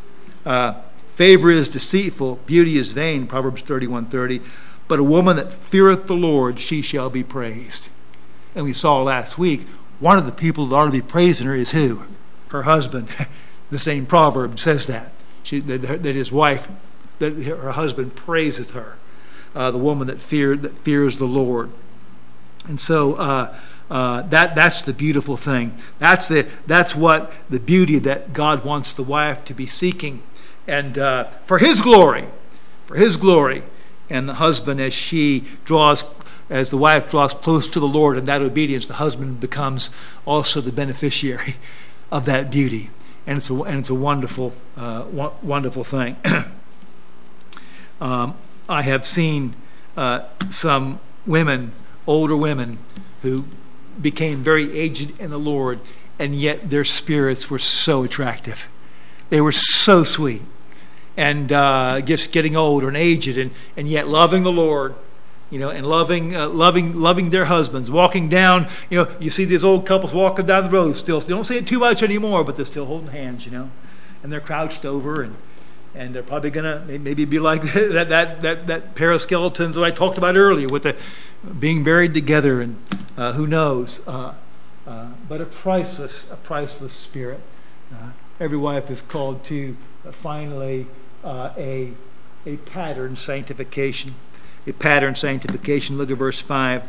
[0.44, 0.74] Uh,
[1.14, 4.40] Favor is deceitful, beauty is vain, Proverbs 31 30.
[4.88, 7.88] But a woman that feareth the Lord, she shall be praised.
[8.52, 9.64] And we saw last week,
[10.00, 12.02] one of the people that ought to be praising her is who?
[12.48, 13.08] Her husband.
[13.70, 15.12] the same proverb says that.
[15.44, 16.66] She, that, that his wife,
[17.20, 18.98] that her husband praises her.
[19.54, 21.70] Uh, the woman that, fear, that fears the Lord.
[22.66, 23.56] And so uh,
[23.90, 25.76] uh, that, that's the beautiful thing.
[25.98, 30.22] That's, the, that's what the beauty that God wants the wife to be seeking
[30.66, 32.26] and uh, for his glory,
[32.86, 33.62] for his glory.
[34.10, 36.04] And the husband, as she draws,
[36.50, 39.90] as the wife draws close to the Lord in that obedience, the husband becomes
[40.26, 41.56] also the beneficiary
[42.12, 42.90] of that beauty.
[43.26, 45.04] And it's a, and it's a wonderful, uh,
[45.42, 46.16] wonderful thing.
[48.00, 48.36] um,
[48.68, 49.56] I have seen
[49.96, 51.72] uh, some women,
[52.06, 52.78] older women,
[53.22, 53.44] who
[54.00, 55.80] became very aged in the Lord,
[56.18, 58.66] and yet their spirits were so attractive.
[59.30, 60.42] They were so sweet
[61.16, 64.94] and uh, just getting older and aged, and, and yet loving the Lord,
[65.50, 68.68] you know, and loving, uh, loving, loving their husbands, walking down.
[68.90, 71.20] You know, you see these old couples walking down the road still.
[71.20, 73.70] They don't see it too much anymore, but they're still holding hands, you know,
[74.22, 75.36] and they're crouched over, and
[75.94, 79.84] and they're probably gonna maybe be like that that that that pair of skeletons that
[79.84, 80.96] I talked about earlier, with the
[81.58, 82.76] being buried together, and
[83.16, 84.00] uh, who knows.
[84.06, 84.34] Uh,
[84.86, 87.40] uh, but a priceless, a priceless spirit.
[87.92, 89.76] Uh, every wife is called to
[90.12, 90.86] finally
[91.22, 91.92] uh, a,
[92.46, 94.14] a pattern sanctification.
[94.66, 95.96] A pattern sanctification.
[95.96, 96.82] Look at verse 5.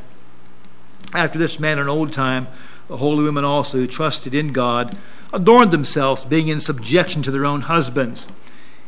[1.14, 2.48] After this manner in old time,
[2.88, 4.98] the holy women also who trusted in God
[5.34, 8.28] adorned themselves, being in subjection to their own husbands,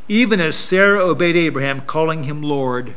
[0.07, 2.95] even as Sarah obeyed Abraham, calling him Lord,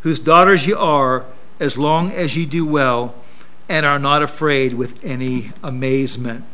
[0.00, 1.26] whose daughters ye are,
[1.60, 3.14] as long as ye do well,
[3.68, 6.44] and are not afraid with any amazement.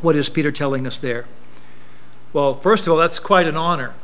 [0.00, 1.26] What is Peter telling us there?
[2.32, 3.94] Well, first of all, that's quite an honor.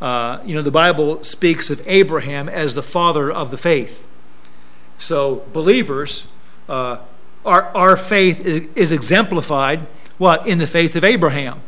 [0.00, 4.06] Uh, you know, the Bible speaks of Abraham as the father of the faith.
[4.96, 6.26] So, believers,
[6.68, 6.98] uh,
[7.44, 9.86] our, our faith is, is, exemplified,
[10.18, 10.46] what?
[10.46, 11.60] In the faith of Abraham.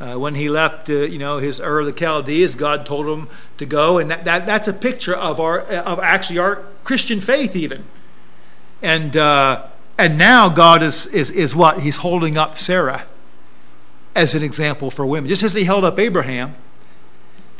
[0.00, 3.28] Uh, when he left, uh, you know, his Ur of the Chaldees, God told him
[3.56, 7.56] to go, and that, that, that's a picture of our of actually our Christian faith,
[7.56, 7.84] even.
[8.80, 9.66] And uh,
[9.98, 13.06] and now God is is is what He's holding up Sarah
[14.14, 16.54] as an example for women, just as He held up Abraham.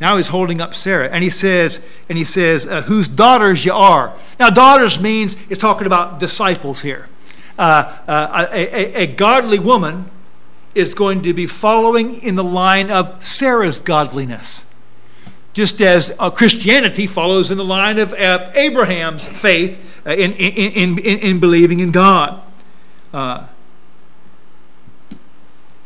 [0.00, 3.72] Now He's holding up Sarah, and He says, and He says, uh, "Whose daughters you
[3.72, 7.08] are." Now, daughters means it's talking about disciples here.
[7.58, 10.08] Uh, uh, a, a, a godly woman
[10.78, 14.64] is going to be following in the line of Sarah's godliness.
[15.52, 20.98] Just as uh, Christianity follows in the line of uh, Abraham's faith uh, in, in,
[20.98, 22.40] in, in, believing in God.
[23.12, 23.48] Uh,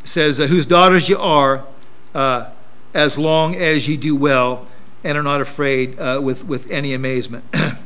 [0.03, 1.65] says, uh, Whose daughters you are,
[2.13, 2.51] uh,
[2.93, 4.67] as long as ye do well
[5.03, 7.43] and are not afraid with, with any amazement.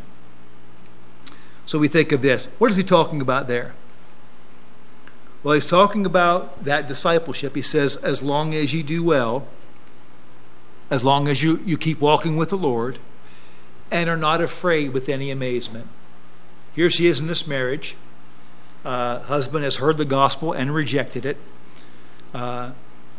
[1.65, 2.47] so we think of this.
[2.57, 3.73] What is he talking about there?
[5.43, 7.55] Well, he's talking about that discipleship.
[7.55, 9.47] He says, as long as you do well,
[10.89, 12.99] as long as you, you keep walking with the Lord,
[13.91, 15.87] and are not afraid with any amazement.
[16.73, 17.95] Here she is in this marriage.
[18.83, 21.37] Uh, husband has heard the gospel and rejected it.
[22.33, 22.71] Uh,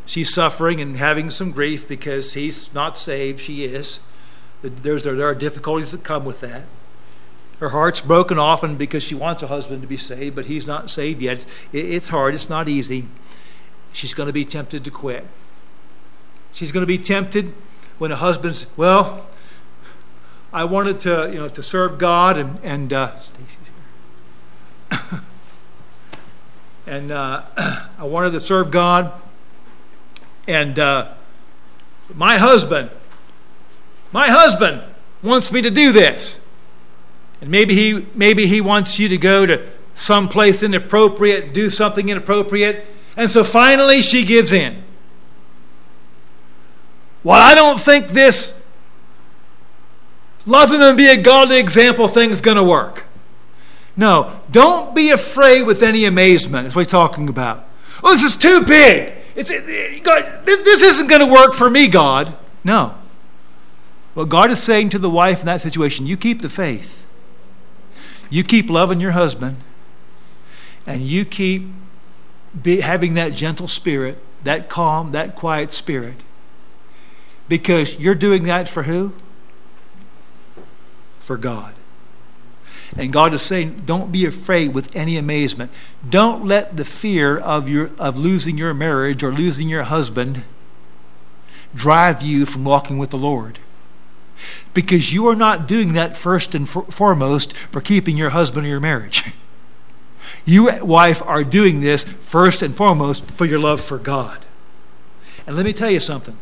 [0.06, 3.40] she's suffering and having some grief because he's not saved.
[3.40, 4.00] She is.
[4.62, 6.64] There's, there are difficulties that come with that.
[7.60, 10.90] Her heart's broken often because she wants a husband to be saved, but he's not
[10.90, 11.44] saved yet.
[11.72, 13.06] It's hard, it's not easy.
[13.92, 15.26] She's going to be tempted to quit.
[16.52, 17.52] She's going to be tempted
[17.98, 19.26] when a husband's, well,
[20.52, 23.12] I wanted to, you know, to serve God and, and uh,
[26.86, 27.42] and uh,
[27.98, 29.12] I wanted to serve God.
[30.46, 31.12] And uh,
[32.14, 32.90] my husband,
[34.12, 34.82] my husband
[35.22, 36.40] wants me to do this.
[37.40, 42.08] And maybe he, maybe he wants you to go to some place inappropriate, do something
[42.08, 42.86] inappropriate.
[43.16, 44.82] And so finally she gives in.
[47.24, 48.60] Well, I don't think this
[50.46, 53.04] loving and be a godly example thing is going to work.
[53.96, 56.64] No, don't be afraid with any amazement.
[56.64, 57.66] That's what he's talking about.
[58.02, 59.14] Oh, this is too big.
[59.34, 59.50] It's,
[60.02, 62.36] God, this isn't going to work for me, God.
[62.62, 62.94] No.
[64.14, 67.04] What God is saying to the wife in that situation, you keep the faith.
[68.30, 69.58] You keep loving your husband,
[70.86, 71.66] and you keep
[72.62, 76.16] be, having that gentle spirit, that calm, that quiet spirit.
[77.48, 79.12] Because you're doing that for who?
[81.20, 81.74] For God.
[82.96, 85.70] And God is saying, don't be afraid with any amazement.
[86.08, 90.44] Don't let the fear of, your, of losing your marriage or losing your husband
[91.74, 93.58] drive you from walking with the Lord
[94.78, 98.70] because you are not doing that first and for- foremost for keeping your husband or
[98.70, 99.32] your marriage.
[100.44, 104.46] You, wife, are doing this first and foremost for your love for God.
[105.46, 106.38] And let me tell you something.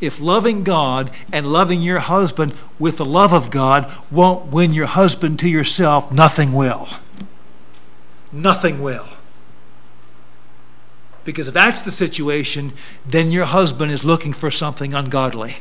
[0.00, 4.86] If loving God and loving your husband with the love of God won't win your
[4.86, 6.88] husband to yourself, nothing will.
[8.32, 9.06] Nothing will.
[11.24, 12.72] Because if that's the situation,
[13.06, 15.58] then your husband is looking for something ungodly.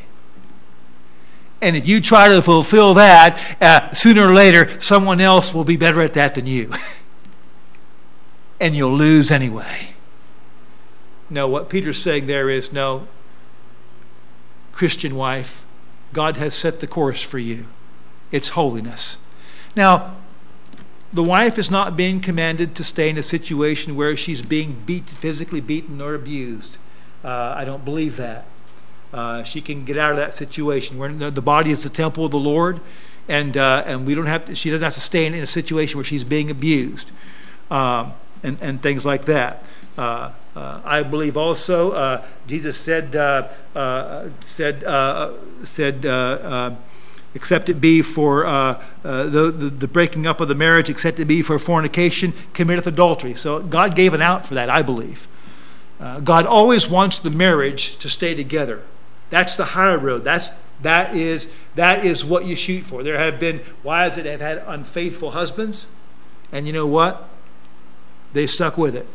[1.62, 5.78] And if you try to fulfill that, uh, sooner or later, someone else will be
[5.78, 6.72] better at that than you.
[8.60, 9.90] and you'll lose anyway.
[11.30, 13.08] No, what Peter's saying there is no,
[14.72, 15.64] Christian wife,
[16.14, 17.66] God has set the course for you.
[18.32, 19.18] It's holiness.
[19.76, 20.16] Now,
[21.12, 25.10] the wife is not being commanded to stay in a situation where she's being beat,
[25.10, 26.78] physically beaten or abused.
[27.24, 28.46] Uh, I don't believe that
[29.18, 31.00] uh, she can get out of that situation.
[31.00, 32.80] Where the, the body is the temple of the Lord,
[33.28, 35.48] and uh, and we don't have to, she doesn't have to stay in, in a
[35.48, 37.10] situation where she's being abused,
[37.72, 39.66] um, and and things like that.
[39.98, 43.14] Uh, uh I believe also uh, Jesus said
[44.40, 44.84] said
[45.64, 46.78] said.
[47.36, 48.44] Except it be for
[49.04, 53.36] the, the, the, breaking up of the marriage, except it be for fornication, committeth adultery.
[53.36, 55.28] So God gave an out for that, I believe.
[56.00, 58.82] God always wants the marriage to stay together.
[59.30, 60.24] That's the high road.
[60.24, 63.04] That's that is that is what you shoot for.
[63.04, 65.88] There have been wives that have had unfaithful husbands,
[66.52, 67.28] and you know what?
[68.34, 69.08] They stuck with it.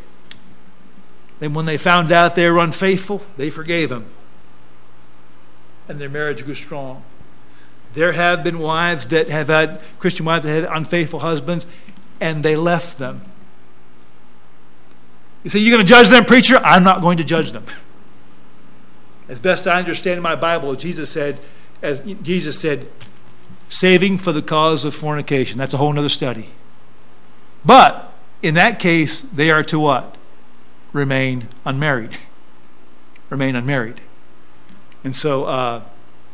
[1.40, 4.06] And when they found out they were unfaithful, they forgave him.
[5.88, 7.02] And their marriage grew strong.
[7.92, 11.66] There have been wives that have had Christian wives that had unfaithful husbands,
[12.20, 13.22] and they left them.
[15.42, 16.58] You say, You're going to judge them, preacher?
[16.58, 17.66] I'm not going to judge them.
[19.32, 21.38] As best I understand my Bible, Jesus said,
[21.80, 22.86] as Jesus said,
[23.70, 25.56] saving for the cause of fornication.
[25.56, 26.50] That's a whole other study.
[27.64, 28.12] But
[28.42, 30.16] in that case, they are to what?
[30.92, 32.18] Remain unmarried.
[33.30, 34.02] remain unmarried.
[35.02, 35.80] And so uh,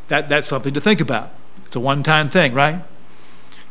[0.09, 1.31] that, that's something to think about.
[1.65, 2.83] It's a one time thing, right?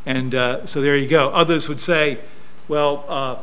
[0.06, 1.28] And uh, so there you go.
[1.32, 2.16] Others would say,
[2.66, 3.36] well, uh,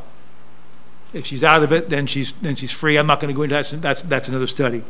[1.14, 2.98] if she's out of it, then she's, then she's free.
[2.98, 3.82] I'm not going to go into that.
[3.84, 4.84] That's, that's another study.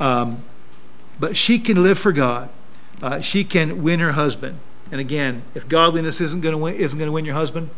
[0.00, 0.42] Um,
[1.18, 2.50] but she can live for God.
[3.02, 4.58] Uh, she can win her husband.
[4.90, 7.70] And again, if godliness isn't going to win, isn't going to win your husband,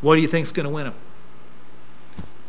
[0.00, 0.94] what do you think is going to win him?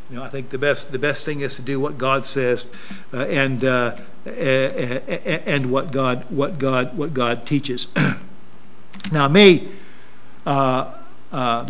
[0.10, 2.66] You know, I think the best the best thing is to do what God says,
[3.14, 3.96] uh, and uh,
[4.26, 7.88] and what God what God what God teaches.
[9.12, 9.70] now, me,
[10.48, 10.96] uh,
[11.32, 11.70] uh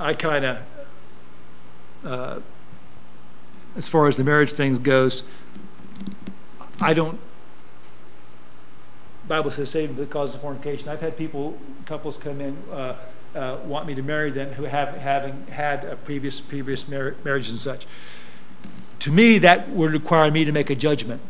[0.00, 0.58] I kind of,
[2.04, 2.40] uh,
[3.76, 5.22] as far as the marriage things goes,
[6.80, 7.18] I don't.
[9.26, 10.88] Bible says saving the cause of fornication.
[10.88, 12.96] I've had people, couples come in uh,
[13.34, 17.44] uh, want me to marry them who have having had a previous previous mar- and
[17.44, 17.86] such.
[19.00, 21.20] To me, that would require me to make a judgment.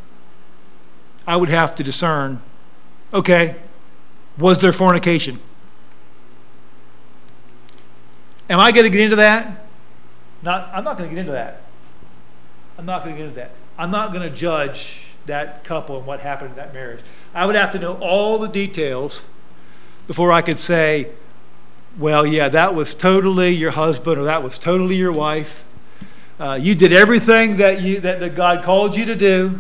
[1.27, 2.41] I would have to discern.
[3.13, 3.57] Okay,
[4.39, 5.41] was there fornication?
[8.49, 9.67] Am I going to get into that?
[10.43, 10.71] Not.
[10.73, 11.63] I'm not going to get into that.
[12.79, 13.51] I'm not going to get into that.
[13.77, 17.01] I'm not going to judge that couple and what happened in that marriage.
[17.35, 19.25] I would have to know all the details
[20.07, 21.11] before I could say
[21.99, 25.65] well, yeah, that was totally your husband or that was totally your wife.
[26.39, 29.59] Uh, you did everything that you that, that God called you to do,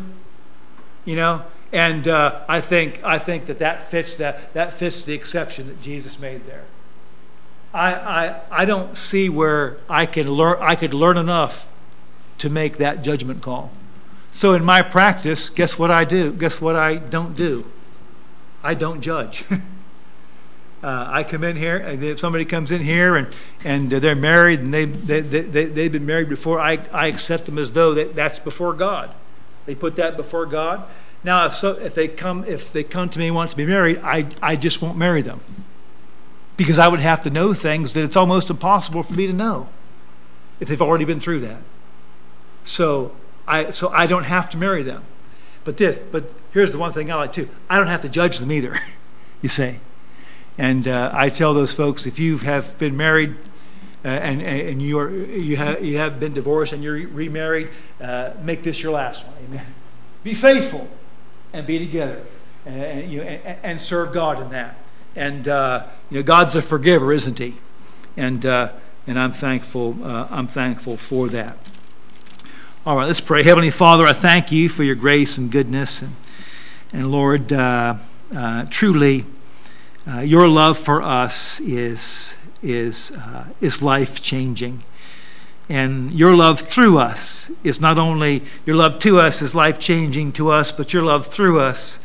[1.04, 1.42] you know.
[1.72, 5.82] And uh, I think I think that that fits that that fits the exception that
[5.82, 6.64] Jesus made there.
[7.74, 11.68] I, I I don't see where I can learn I could learn enough
[12.39, 13.70] to make that judgment call.
[14.32, 16.32] So in my practice, guess what I do?
[16.32, 17.66] Guess what I don't do?
[18.62, 19.45] I don't judge.
[20.80, 23.26] Uh, I come in here, and if somebody comes in here and,
[23.64, 27.59] and they're married and they, they, they, they've been married before, I, I accept them
[27.59, 29.12] as though that, that's before God.
[29.66, 30.84] They put that before God.
[31.24, 33.66] Now, if, so, if, they come, if they come to me and want to be
[33.66, 35.41] married, I, I just won't marry them.
[36.57, 39.68] Because I would have to know things that it's almost impossible for me to know
[40.61, 41.61] if they've already been through that.
[42.68, 43.12] So
[43.46, 45.02] I, so I don't have to marry them.
[45.64, 47.48] But this, but here's the one thing I like too.
[47.68, 48.78] I don't have to judge them either.
[49.40, 49.78] You say,
[50.58, 53.36] and uh, I tell those folks if you have been married
[54.04, 57.68] uh, and, and you, are, you, have, you have been divorced and you're remarried,
[58.02, 59.36] uh, make this your last one.
[59.44, 59.66] Amen.
[60.24, 60.88] Be faithful
[61.52, 62.20] and be together
[62.66, 64.76] and, you and, and serve God in that.
[65.14, 67.54] And uh, you know, God's a forgiver, isn't He?
[68.16, 68.72] And, uh,
[69.06, 71.56] and I'm, thankful, uh, I'm thankful for that.
[72.86, 73.42] All right, let's pray.
[73.42, 76.00] Heavenly Father, I thank you for your grace and goodness.
[76.00, 76.14] And,
[76.92, 77.48] and Lord,
[78.70, 79.26] truly,
[80.06, 84.84] uh, your love for us is, is, uh, is life changing.
[85.68, 90.32] And your love through us is not only, your love to us is life changing
[90.32, 91.98] to us, but your love through us,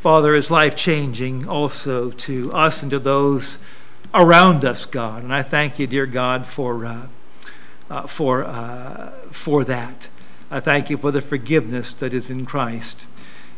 [0.00, 3.58] Father, is life changing also to us and to those
[4.12, 5.24] around us, God.
[5.24, 7.08] And I thank you, dear God, for,
[7.90, 10.08] uh, for, uh, for that.
[10.50, 13.06] I thank you for the forgiveness that is in Christ.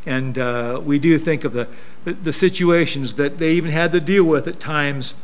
[0.05, 1.69] And uh, we do think of the,
[2.05, 5.15] the, the, situations that they even had to deal with at times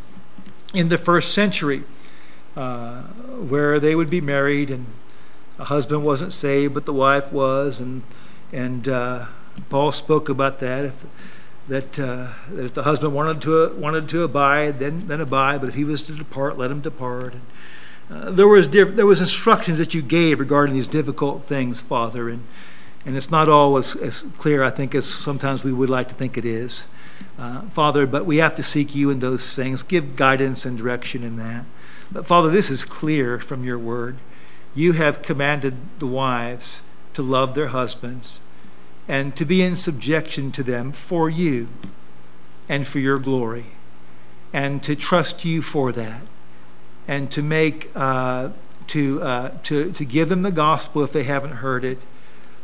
[0.73, 1.83] in the first century,
[2.55, 4.87] uh, where they would be married and
[5.59, 7.81] a husband wasn't saved, but the wife was.
[7.81, 8.03] And,
[8.53, 9.27] and uh,
[9.69, 10.85] Paul spoke about that.
[10.85, 11.07] If,
[11.67, 15.71] that, uh, that if the husband wanted to, wanted to abide, then, then abide, but
[15.71, 17.35] if he was to depart, let him depart.
[17.35, 17.43] And,
[18.11, 22.29] uh, there was diff- there was instructions that you gave regarding these difficult things, Father,
[22.29, 22.45] and
[23.05, 26.37] and it's not always as clear, I think, as sometimes we would like to think
[26.37, 26.87] it is.
[27.39, 29.83] Uh, Father, but we have to seek you in those things.
[29.83, 31.65] Give guidance and direction in that.
[32.11, 34.19] But Father, this is clear from your word.
[34.75, 36.83] You have commanded the wives
[37.15, 38.41] to love their husbands
[39.09, 41.69] and to be in subjection to them for you
[42.69, 43.65] and for your glory,
[44.53, 46.23] and to trust you for that,
[47.09, 48.51] and to make uh,
[48.89, 52.05] to uh, to to give them the gospel if they haven't heard it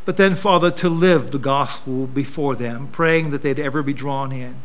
[0.05, 4.32] but then, Father, to live the gospel before them, praying that they'd ever be drawn
[4.32, 4.57] in.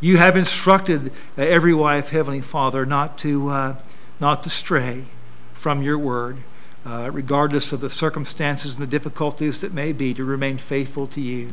[0.00, 3.76] You have instructed every wife, Heavenly Father, not to, uh,
[4.18, 5.04] not to stray
[5.52, 6.38] from your word,
[6.86, 11.20] uh, regardless of the circumstances and the difficulties that may be, to remain faithful to
[11.20, 11.52] you.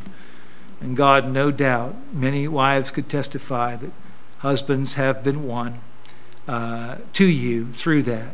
[0.80, 3.91] And God, no doubt, many wives could testify that
[4.38, 5.82] husbands have been won
[6.47, 8.33] uh, to you through that.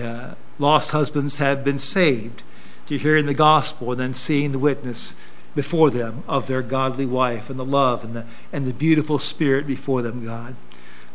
[0.00, 2.42] Uh, lost husbands have been saved
[2.86, 5.14] through hearing the gospel and then seeing the witness
[5.54, 9.66] before them of their godly wife and the love and the, and the beautiful spirit
[9.66, 10.54] before them, God.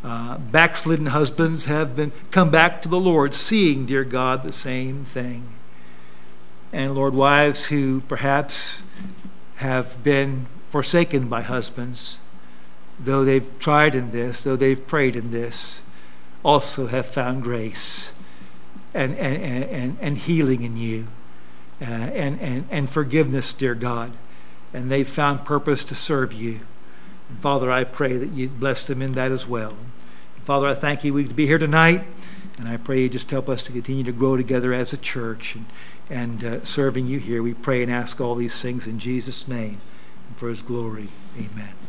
[0.03, 5.03] Uh, backslidden husbands have been come back to the Lord, seeing, dear God, the same
[5.03, 5.47] thing.
[6.71, 8.83] And Lord, wives who perhaps
[9.55, 12.19] have been forsaken by husbands,
[12.99, 15.81] though they've tried in this, though they've prayed in this,
[16.43, 18.13] also have found grace
[18.93, 21.07] and, and, and, and healing in you
[21.81, 24.13] uh, and, and, and forgiveness, dear God.
[24.73, 26.61] And they've found purpose to serve you.
[27.29, 29.71] And Father, I pray that you bless them in that as well.
[30.35, 32.03] And Father, I thank you we could be here tonight.
[32.57, 35.55] And I pray you just help us to continue to grow together as a church
[35.55, 35.65] and,
[36.09, 37.43] and uh, serving you here.
[37.43, 39.79] We pray and ask all these things in Jesus' name
[40.27, 41.09] and for his glory.
[41.37, 41.86] Amen.